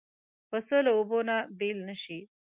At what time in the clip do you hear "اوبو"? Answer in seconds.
0.97-1.19